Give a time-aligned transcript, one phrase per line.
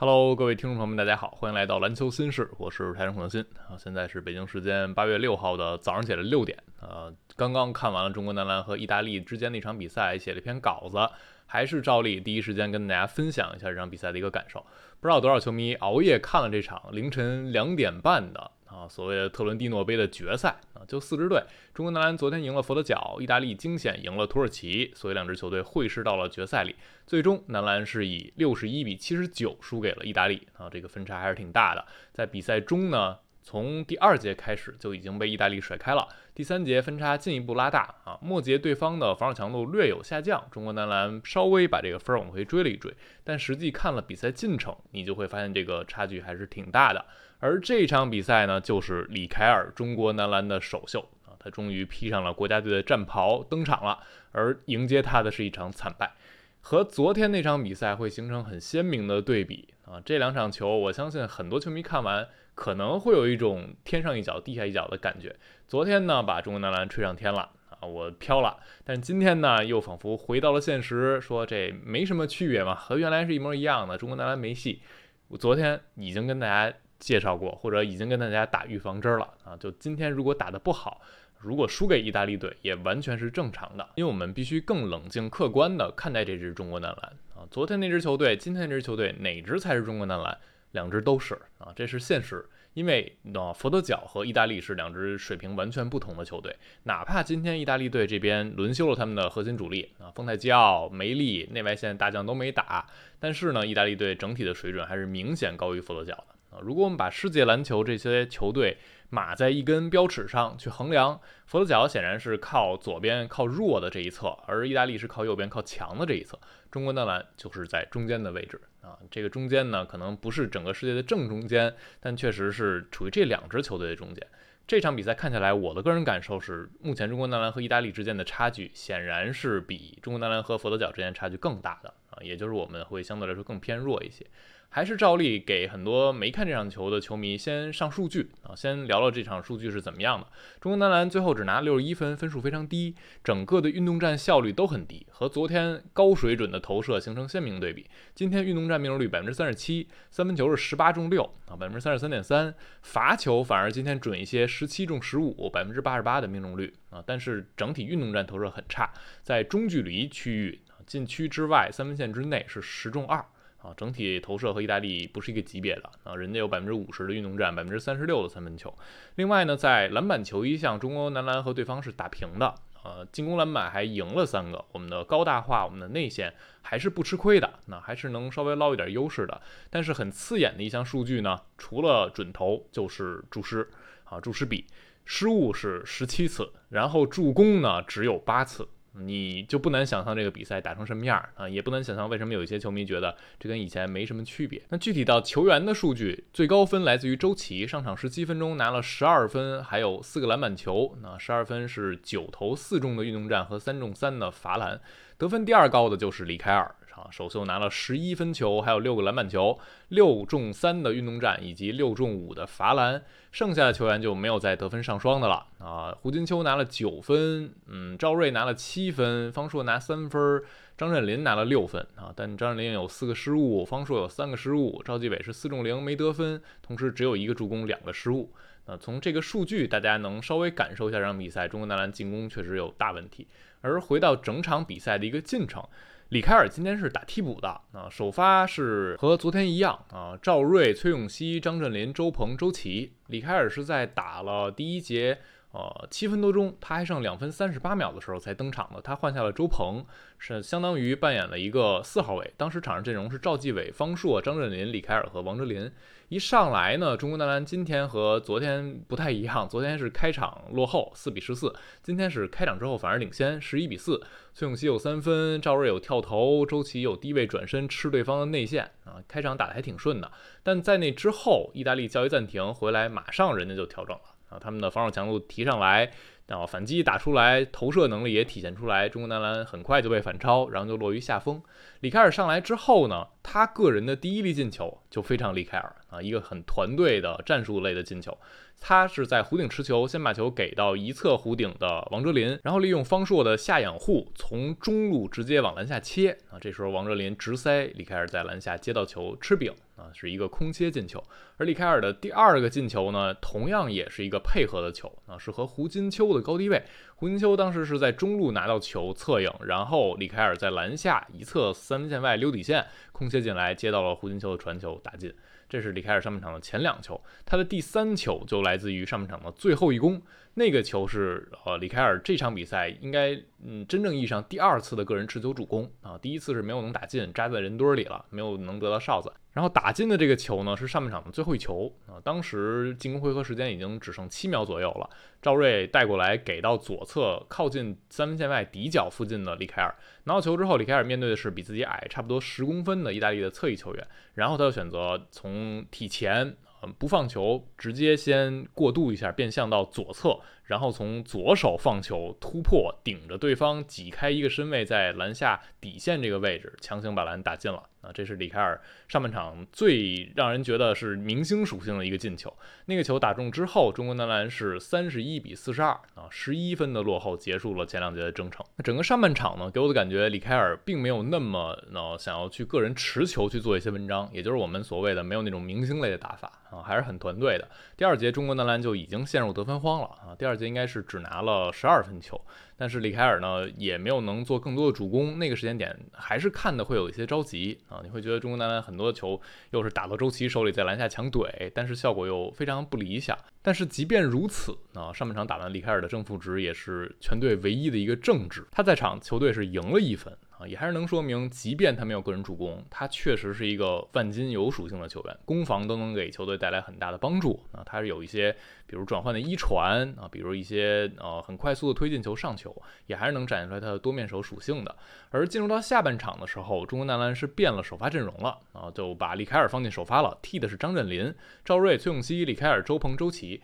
[0.00, 3.76] Hello，各位听众朋友们，大家好，欢迎来到篮球新事，我是台长孔德新啊。
[3.76, 10.96] 现在是北京时间八月六号的早上起来六点，呃，刚刚看完了中国男篮和意大利之间的一场比赛，写了一篇稿子，
[11.44, 14.64] 还是照例第一时间跟大家分享一下这场比赛的一个感受。
[15.00, 18.50] 不知道多少球迷熬夜看了这场凌晨两点半的。
[18.70, 21.42] 啊，所谓的特伦蒂诺杯的决赛啊，就四支队，
[21.74, 26.76] 中国男篮昨天赢了佛得角，意大利惊险赢了土耳其，所以两支球队会师到了决赛里。
[27.06, 31.84] 最终，男篮是以六十一比七十九输给了意大利啊，这个分差还是挺大的。
[32.12, 33.18] 在比赛中呢。
[33.42, 42.94] 从第二节开始就已经被意大利甩开了，第三节分差进一步拉大啊，末节对方的防守强度略有下降，中国男篮稍微把这个分儿往回追了一追，
[43.24, 47.06] 但实际看了比赛进程，你就会发现这个差距还是挺大的。
[47.40, 53.98] 而这场比赛呢，就是李凯尔中国男篮的首秀啊，他终于披上了国家队的战袍登场了，
[54.32, 56.12] 而迎接他的是一场惨败，
[56.60, 62.28] 和昨天那场比赛会形成很鲜明的对比啊，这两场球我相信很多球迷看完。
[62.52, 65.34] 可能会有一种天上一脚地下一脚的感觉。
[65.66, 68.58] 昨天呢，把中国男篮吹上天了啊，我飘了。
[68.84, 73.96] 但今天呢，又仿佛回到了现实，说这没什么区别嘛，和原来是一模一样的。
[73.96, 74.82] 中国男篮没戏。
[75.28, 79.56] 我昨天已经跟大家介绍过，或者已经跟大家打预防针了啊。
[79.56, 81.00] 就今天如果打得不好，
[81.40, 87.48] 如果输给意大利队，也完全是正常的，因为我们必须更冷静客观的看待这支中国男篮啊。
[87.50, 90.38] 昨天那支球队，今天这支球队，哪支才是中国男篮？
[90.72, 92.48] 两支都是啊，这是现实。
[92.74, 96.54] 因为呢，佛得角和意大利是两支水平完全不同的球队。
[96.84, 102.86] 哪怕今天意大利队这边轮休了他们的核心主力啊，丰泰基奥、梅利、内外线大将都没打，
[103.18, 106.58] 但是呢，意大利队整体的水准还是明显高于佛得角的啊。
[106.62, 116.38] 如果我们把世界篮球这些球队，码在一根标尺上去衡量，佛得角显然是靠左边靠弱的这一侧，而意大利是靠右边靠强的这一侧。
[116.70, 124.24] 中国男篮就是在中间的位置啊，这个中间呢，可能不是整个世界的正中间，但确实是处于这两支球队的中间。
[124.68, 134.24] 这场比赛看下来，我的个人感受是，目前中国男篮和意大利之间的差距显然是比中国男篮和佛得角之间差距更大的啊，也就是我们会相对来说更偏弱一些。
[134.72, 140.28] 还是照例给很多没看这场球的球迷先上数据啊，先聊聊这场数据是怎么样的。
[140.60, 142.94] 中国男篮最后只拿六十一分，分数非常低，
[143.24, 147.84] 整个的运动战效率都很低，和昨天高水准的投射形成鲜明对比。
[148.14, 158.92] 今天运动战命中率百分之三十七，三分球是十八中六啊，百分之三十三点三，罚球反而今天准一些，十七中十五，百分之八十八的命中率啊，但是整体运动战投射很差，
[159.24, 163.24] 在中距离区域禁区之外三分线之内是十中二。
[163.62, 168.74] 啊，整体投射和意大利不是一个级别的啊，人家有百分之五十的运动战，百分之三十六的三分球。
[169.16, 174.64] 另外呢，在篮板球一项，中国男篮和对方是打平的，呃，进攻篮板还赢了三个。
[174.72, 176.32] 我们的高大化，我们的内线
[176.62, 179.40] 还是不吃亏的，那还是能稍微捞一点优势的。
[179.68, 183.68] 但是很刺眼的一项数据呢，除了准投就是注失
[184.04, 184.64] 啊，注失比
[185.04, 188.66] 失误是十七次，然后助攻呢只有八次。
[188.92, 191.48] 你就不难想象这个比赛打成什么样啊？
[191.48, 194.60] 也不难想象为什么有一些球迷觉得这跟以前没什么区别。
[194.68, 200.96] 那具体到球员的数据，最高分来自于周琦，上场十七分钟拿了十二分，还有四个篮板球。
[201.02, 204.80] 那十二分是九投四中的运动战和三中三的罚篮。
[205.16, 206.74] 得分第二高的就是李凯尔。
[206.94, 209.58] 啊，首秀拿了十一分球，还有六个篮板球，
[209.88, 215.96] 六中三的运动战以及六中五的罚篮，剩下的球员就没有再得分上双的了啊。
[216.00, 220.42] 胡金秋拿了九分，嗯，赵睿拿了七分，方硕拿三分，
[220.76, 222.12] 张镇麟拿了六分啊。
[222.14, 228.32] 但张镇麟有四个失误，方硕有三个失误，赵继伟是四中零没得分，同时只有一个助攻，两个失误。
[228.66, 233.26] 那从这个数据，大家能稍微感受一下这场比赛，中国男篮进攻确实有大问题。
[233.62, 235.62] 而回到整场比赛的一个进程。
[236.10, 242.94] 李凯尔今天是打替补的啊，首发是和昨天一样啊，赵睿、崔永熙、张镇麟、周鹏、周琦。
[243.06, 245.18] 李凯尔是在打了第一节。
[245.52, 248.80] 呃，七分多钟，他还剩两分三十八秒的时候才登场的。
[248.80, 249.84] 他换下了周鹏，
[250.18, 252.34] 是相当于扮演了一个四号位。
[252.36, 255.70] 当时场上阵容是赵继伟、方硕、张镇麟、李凯尔和王哲林。
[256.10, 261.54] 一上来呢，中国男篮今天和昨天不太一样，昨天是开场落后四比十四，
[261.84, 264.02] 今天是开场之后反而领先十一比四。
[264.34, 270.10] 崔永熙有三分，赵睿有跳投，周琦有低位转身吃对方的内线啊，开场打得还挺顺的。
[270.42, 274.02] 但在那之后，意大利叫一暂停，回来马上人家就调整了。
[274.30, 275.92] 啊，他们的防守强度提上来，
[276.30, 278.88] 然后反击打出来，投射能力也体现出来。
[278.88, 281.42] 中国男篮很快就被反超，然后就落于下风。
[281.80, 288.16] 李凯尔上来之后呢，他个人的第一粒进球就非常李凯尔啊，一个很团队的战术类的进球。
[288.60, 296.38] 他是在弧顶持球，先把球给到一侧弧顶的王哲林，然后利用方硕的下掩护，从中路直接往篮下切啊。
[296.40, 299.52] 这时候王哲林直塞，李凯尔在篮下接到球吃饼。
[299.80, 301.02] 啊，是一个空切进球。
[301.38, 306.62] 而里凯尔的第二个进球呢，同样也是一个配合的球啊，是和胡金秋的高低位。
[306.96, 315.14] 胡金秋当时是在中路拿到球侧影，然后里凯尔在篮下一侧三分线外溜底线空切进来，接到了胡金秋的传球打进。
[315.48, 320.00] 这是里凯尔上半场的前两球，他的第三球就来自于上半场的最后一攻。
[320.40, 323.14] 那个球是呃里凯尔这场比赛应该
[323.44, 329.12] 嗯真正意义上第二次的个人持球助攻啊，第一次是没有能打进，扎在人堆里了，没有能得到哨子。
[329.32, 334.88] 然后打进的这个球呢是上半场的最后一球啊，当时进攻回合时间已经只剩七秒左右了，
[335.20, 346.34] 赵睿带过来给到左侧靠近三分线外底角附近的里凯尔拿到球之后，里凯尔面对的是比自己矮差不多十公分的意大利的侧翼球员，然后他就选择从体前。
[346.62, 350.18] 嗯，不放球，直接先过渡一下，变向到左侧，
[350.50, 357.62] 然后从左手放球突破，顶着对方挤开一个身位，在篮下底线这个位置强行把篮打进了。
[357.80, 362.30] 啊，这是里凯尔上半场最让人觉得是明星属性的一个进球。
[362.66, 368.44] 那个球打中之后，中国男篮是三十一比四十二啊，十一分的落后结束了前两节的征程。
[368.56, 377.48] 那整个上半场呢，给我的感觉，里凯尔并没有那么呢想要去个人持球去做一些文章，也就是我们所谓的没有那种明星类的打法啊，还是很团队的。
[377.78, 382.20] 第二节中国男篮就已经陷入得分荒了啊，第二节应该是只拿了十二分球。
[382.56, 387.80] 但是里凯尔呢，也没有能做更多的主攻，那个时间点还是看的会有一些着急啊！
[387.82, 389.18] 你会觉得中国男篮很多的球
[389.52, 393.16] 又是打到周琦手里，在篮下强怼，但是效果又非常不理想。
[393.40, 400.14] 但是即便如此啊，上半场打完里凯尔的正负值也是全队唯一的一个正值，他在场球队是赢了一分。
[400.40, 407.38] 啊，也还是能说明，即便他没有个人助攻，他确实是一个万金油属性的球员，攻防都能给球队带来很大的帮助。
[407.52, 408.32] 啊，他是有一些，
[408.66, 412.56] 比如转换的一传啊，比如一些呃很快速的推进球上球，
[412.86, 414.74] 也还是能展现出来他的多面手属性的。
[415.10, 421.14] 而进入到下半场的时候，中国男篮是变了首发阵容了啊，就把李凯尔放进首发了，替的是张镇麟、
[421.44, 423.42] 赵睿、崔永熙、李凯尔、周鹏、周琦。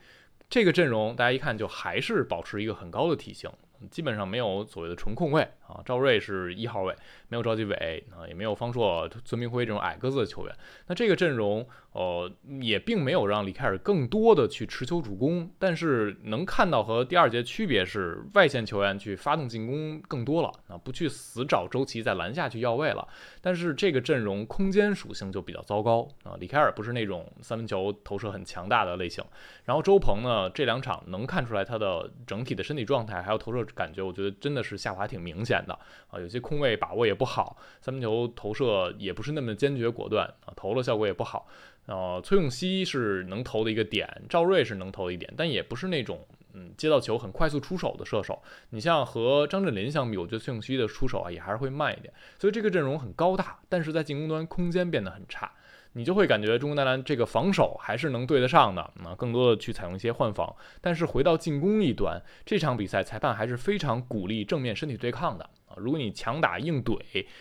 [0.48, 3.50] 这个阵容大家一看就还是保持一个很高的体型。
[3.90, 6.94] 基本上没有所谓的纯控卫啊，赵睿是一号位，
[7.28, 10.54] 没有赵继伟啊，也没有方硕、孙铭徽这种矮个子的球员。
[10.86, 12.30] 那这个阵容，呃，
[12.60, 23.06] 也并没有让里凯尔更多的去持球主攻，但是能看到和第二节区别是，外线球员去发动进攻更多了啊，不去死找周琦在篮下去要位了。
[23.40, 29.24] 但是这个阵容空间属性就比较糟糕啊，里凯尔不是那种三分球投射很强大的类型，
[29.64, 33.56] 然后周鹏呢，这两场能看出来他的整体的身体状态还有投射。
[33.74, 41.46] 感觉我觉得真的是下滑挺明显的啊，有些空位把握也不好，三分球投射也不是那么坚决果断啊，投了效果也不好。
[41.86, 48.42] 呃，崔永熙是能投的一个点，赵睿是能投的一点，但也不是那种嗯接到球很快速出手的射手。
[48.70, 52.12] 你像和张镇麟相比，我觉得崔永熙的出手啊也还是会慢一点。
[52.40, 55.52] 所以这个阵容很高大，但是在进攻端空间变得很差。
[55.96, 60.54] 你就会感觉中国男篮这个防守还是能对得上的，啊，更多的去采用一些换防。
[60.82, 65.72] 但是回到进攻一端，这场比赛裁判还是非常鼓励正面身体对抗的啊。
[65.78, 66.98] 如果你强打硬怼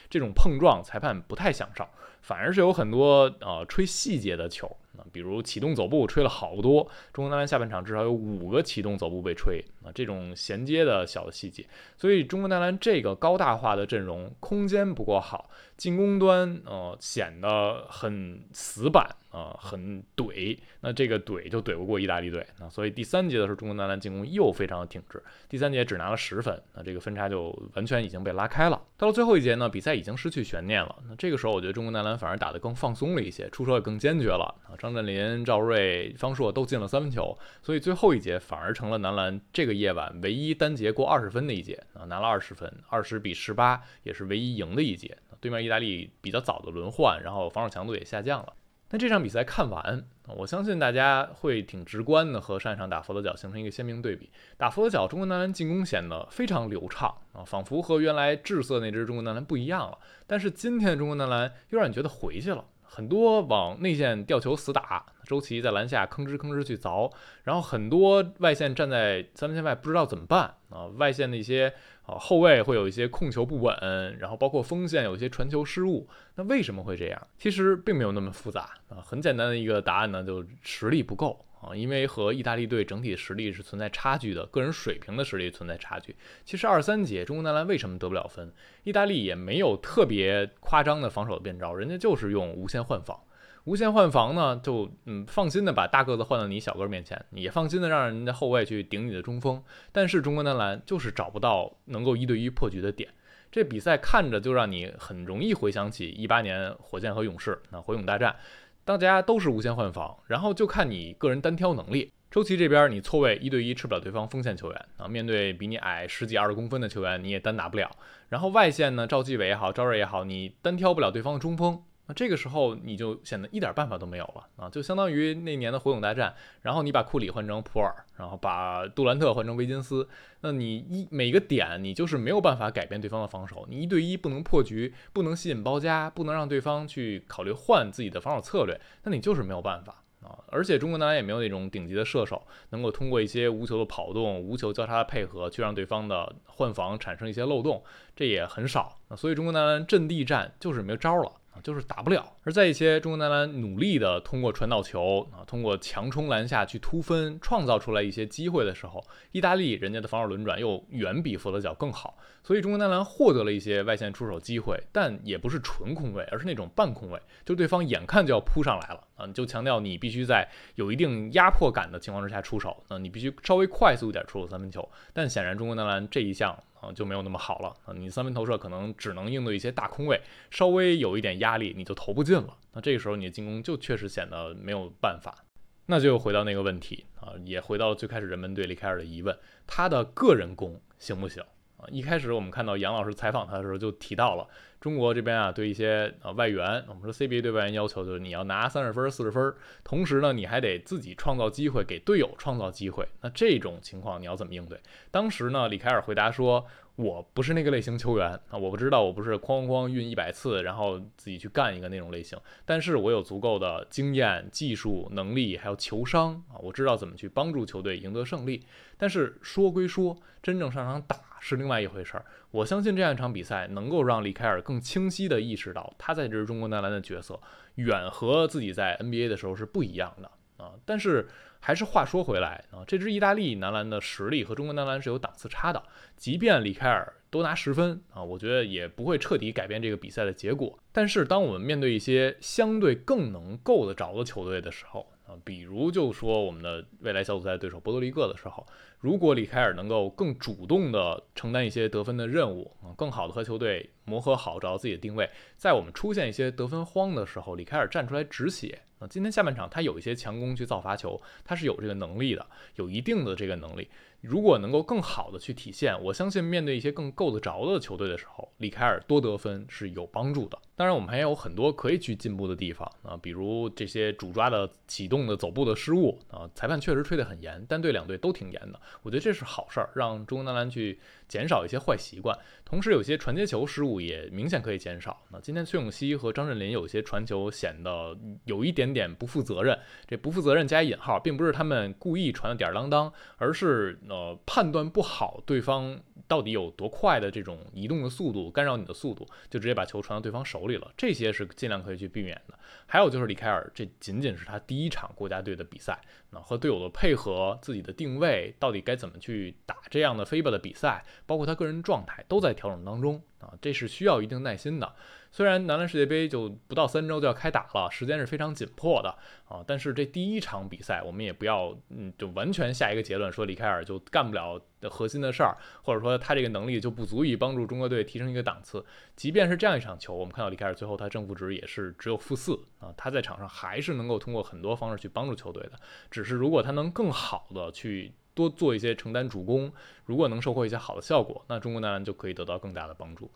[0.10, 1.86] 这种碰撞，裁判不太享受，
[2.22, 4.74] 反而是有很多呃吹细节的球。
[4.98, 11.66] 啊，比如启动走步吹了好多，中国男篮下半场至少有五个启动走步被吹啊，这种衔接的小的细节，
[11.98, 19.16] 所以中国男篮这个高大化的阵容空间不够好，进攻端呃显得很死板。
[19.36, 28.82] 啊，很怼，那这个怼就怼不过意大利队，啊所以第三节的时候，中国男篮进攻又非常的挺直，第三节只拿了十分，那这个分差就完全已经被拉开了。
[28.96, 45.18] 到了最后一节呢，比赛已经失去悬念了，那这个时候我觉得中国男篮反而打得更放松了一些，出手也更坚决了啊，张镇麟、赵睿、方硕都进了三分球，所以最后一节反而成了男篮这个夜晚唯一单节过二十分的一节啊，拿了二十分，二十比十八，也是唯一赢的一节。
[45.42, 48.54] 对面意大利比较早的轮换，然后防守强度也下降了。
[48.92, 54.30] 那这场比赛看完，我相信大家会挺直观的和上一场打佛得角形成一个鲜明对比。
[54.58, 59.98] 打佛得角，中国男篮进攻显得非常流畅啊，仿佛和原来滞色那支中国男篮不一样了。
[60.28, 62.64] 但是今天的中国男篮又让你觉得回去了，
[62.96, 67.12] 很多往内线吊球死打，周琦在篮下吭哧吭哧去凿，
[67.44, 71.74] 然后很多外线站在三分线外不知道怎么办啊，外线的一些。
[72.06, 73.76] 啊，后卫会有一些控球不稳，
[74.20, 76.08] 然后包括锋线有一些传球失误。
[76.36, 77.28] 那为什么会这样？
[77.40, 81.76] 其实并没有那么复杂啊，很简单的一个答案呢，就实力不够啊。
[81.76, 86.16] 因为和意大利队整体实力是存在差距的，个人水平的实力存在差距。
[86.44, 88.54] 其实二三节中国男篮为什么得不了分？
[88.84, 93.20] 意大利也没有特别夸张的防守变招，人家就是用无限换防。
[93.66, 99.64] 无限换防呢，就嗯放心的把大个子换到你小个面前，也放心的让人家后卫去顶你的中锋。
[99.92, 103.10] 但是中国男篮就是找不到能够一对一破局的点。
[103.52, 108.36] 这比赛看着就让你很容易回想起一八年火箭和勇士那火勇大战。
[108.86, 112.12] 大家都是无限换防，然后就看你个人单挑能力。
[112.30, 117.90] 周琦这边你错位一对一吃不了对方锋线球员啊，面对比你矮十几二十公分的球员你也单打不了。
[118.30, 121.82] 然后外线呢，赵继伟也好，赵睿也好，你单挑不了对方的中锋。
[122.08, 130.08] 那这个时候你就显得一点办法都没有了啊，就相当于那年的火影大战，然后你把库里换成普尔，然后把杜兰特换成维金斯，
[130.42, 140.38] 那你一每个点你就是没有办法改变对方的防守，你一对一不能破局，不能吸引包夹，不能让对方去考虑换自己的防守策略，那你就是没有办法啊。
[140.50, 147.84] 而且中国男篮也没有那种顶级的射手，能够通过一些无球的跑动、无球交叉的配合，去让对方的换防产生一些漏洞，
[148.16, 149.00] 这也很少。
[149.10, 151.32] 那所以中国男篮阵地战就是没招了。
[151.64, 176.58] 就是打不了，而在一些中国男篮努力的通过传导球啊，通过强冲篮下去突分，创造出来一些机会的时候，意大利人家的防守轮转又远比佛得角更好，所以中国男篮获得了一些外线出手机会，但也不是纯空位，而是那种半空位，就对方眼看就要扑上来了啊，就强调你必须在有一定压迫感的情况之下出手，那你必须稍微快速一点出手三分球，但显然中国男篮这一项。
[176.94, 177.94] 就没有那么好了啊！
[177.94, 182.58] 你三分投射可能只能应对一些大空位，稍微有一点压力你就投不进了。
[182.74, 185.44] 那这个时候你的进攻就确实显得没有办法。
[185.88, 189.38] 那就回到那个问题啊，也回到最开始人们对李凯尔的疑问：
[189.68, 191.44] 他的个人攻行不行？
[191.92, 194.48] 一开始我们看到杨老师采访他的时候就提到了。
[194.82, 199.52] 中国这边啊，对一些呃外援，我们说 CBA 对外援要求就是你要拿三十分、四十分，
[199.84, 203.08] 同时呢，你还得自己创造机会，给队友创造机会。
[203.22, 204.80] 那这种情况你要怎么应对？
[205.10, 206.64] 当时呢，李凯尔回答说
[206.98, 212.38] ：“我不是那个类型球员啊，我不知道，我不是哐哐运一百次，然后自己去干一个那种类型。
[212.64, 218.64] 但是我有足够的经验、技术、能力，还有球商啊，我知道怎么去帮助球队赢得胜利。
[218.98, 222.26] 但是说归说，真正上场打是另外一回事儿。
[222.52, 224.76] 我相信这样一场比赛能够让李凯尔更。
[224.76, 227.40] 更清晰地意识到，他在这支中国男篮的角色
[227.76, 230.74] 远和自己在 NBA 的时候是不一样的啊。
[230.86, 231.28] 但是
[231.60, 235.82] 还是话说回来啊，这支意大利男篮的实力和中国男篮是有档次差的。
[236.16, 240.78] 即便李凯尔多拿十分啊，我觉得也不会彻底改变这个比赛的结果。
[240.92, 248.66] 但是当我们面对一些相对更能够得着的球队的时候，啊，比如就说我们的未来小组赛对手波多黎各的时候，
[249.00, 262.46] 如果李凯尔能够更主动的承担一些得分的任务啊，更好的和球队磨合好，找到自己的定位，在我们出现一些得分荒的时候，李凯尔站出来止血今天下半场他有一些强攻去造罚球，他是有这个能力的，
[262.76, 263.90] 有一定的这个能力。
[264.28, 270.58] 如果能够更好的去体现，我相信面对一些更够得着的球队的时候，李凯尔多得分是有帮助的。
[270.78, 282.38] 当然，我们还有很多可以去进步的地方啊，比如这些主抓的启动的走步的失误啊，裁判确实吹得很严，单队两队都挺严的，我觉得这是好事儿，让中国男篮去减少一些坏习惯。
[282.66, 285.22] 同时，有些传接球失误也明显可以减少。
[285.32, 296.00] 那今天崔永熙和张镇麟有些传球显得有一点点不负责任，这不负责任加引号，并不是他们故意传的点儿当当，而是呃判断不好对方。
[296.28, 300.92] 到底有多快的这种移动的速度干扰你的速度，就直接把球传到对方手里了。
[300.98, 302.58] 这些是尽量可以去避免的。
[302.88, 314.96] 还有就是李凯尔，这仅仅是他第一场国家队的比赛，那和队友的配合、自己的定位，到底该怎么去打这样的 FIBA 的比赛，包括他个人状态都在调整当中啊，这是需要一定耐心的。
[315.36, 319.10] 虽然男篮世界杯就不到三周就要开打了，时间是非常紧迫的
[319.50, 328.86] 啊，但是这第一场比赛我们也不要嗯，就完全下一个结论说李凯尔就干不了核心的事儿，或者说他这个能力就不足以帮助中国队提升一个档次。
[329.18, 335.72] 即便是这样一场球，我们看到李凯尔最后他正负值也是只有负四啊，他在场上还是能够通过很多方式去帮助球队的。
[336.10, 339.70] 只是如果他能更好的去多做一些承担主攻，
[340.06, 343.30] 如果能收获一些好的效果，那中国男篮就可以得到更大的帮助。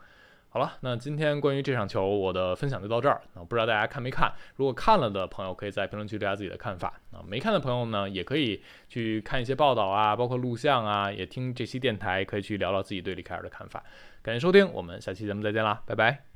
[0.51, 3.21] 好了，那今天关于这场球，我的分享就到这儿。
[3.35, 4.33] 啊，不知道大家看没看？
[4.55, 6.99] 如果看了的朋友，可以在评论区留下自己的看法。
[7.11, 13.83] 啊，没看的朋友呢，也可以去看一些报道啊，包括录像啊，也听这期电台，可以去聊聊自己对李凯尔的看法。
[14.23, 16.28] 感谢收听，我们下期节目再见啦，拜拜。